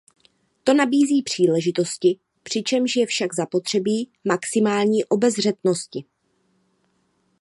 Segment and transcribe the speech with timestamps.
[0.63, 6.05] To nabízí příležitosti, přičemž je však zapotřebí maximální obezřetnosti.